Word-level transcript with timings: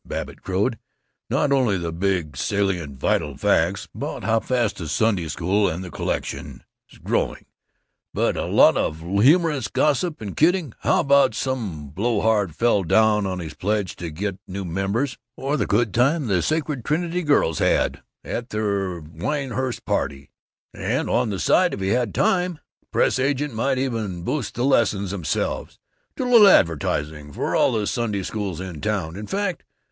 Babbitt 0.03 0.41
crowed. 0.41 0.79
"Not 1.29 1.51
only 1.51 1.77
the 1.77 1.91
big, 1.93 2.35
salient, 2.35 2.99
vital 2.99 3.37
facts, 3.37 3.87
about 3.93 4.23
how 4.23 4.39
fast 4.39 4.77
the 4.77 4.87
Sunday 4.87 5.27
School 5.27 5.69
and 5.69 5.83
the 5.83 5.91
collection 5.91 6.63
is 6.91 6.97
growing, 6.97 7.45
but 8.11 8.35
a 8.35 8.45
lot 8.45 8.77
of 8.77 9.01
humorous 9.01 9.67
gossip 9.67 10.19
and 10.19 10.35
kidding: 10.35 10.73
about 10.83 11.35
how 11.35 11.37
some 11.39 11.89
blowhard 11.89 12.55
fell 12.55 12.81
down 12.81 13.27
on 13.27 13.37
his 13.37 13.53
pledge 13.53 13.95
to 13.97 14.09
get 14.09 14.39
new 14.47 14.65
members, 14.65 15.19
or 15.37 15.55
the 15.55 15.67
good 15.67 15.93
time 15.93 16.25
the 16.25 16.41
Sacred 16.41 16.83
Trinity 16.83 17.19
class 17.21 17.21
of 17.21 17.27
girls 17.27 17.59
had 17.59 18.01
at 18.23 18.49
their 18.49 19.01
wieniewurst 19.01 19.85
party. 19.85 20.31
And 20.73 21.11
on 21.11 21.29
the 21.29 21.37
side, 21.37 21.75
if 21.75 21.79
he 21.79 21.89
had 21.89 22.11
time, 22.15 22.57
the 22.79 22.87
press 22.87 23.19
agent 23.19 23.53
might 23.53 23.77
even 23.77 24.23
boost 24.23 24.55
the 24.55 24.65
lessons 24.65 25.11
themselves 25.11 25.77
do 26.15 26.23
a 26.23 26.25
little 26.25 26.47
advertising 26.47 27.31
for 27.31 27.55
all 27.55 27.73
the 27.73 27.85
Sunday 27.85 28.23
Schools 28.23 28.59
in 28.59 28.81
town, 28.81 29.15
in 29.15 29.27
fact. 29.27 29.63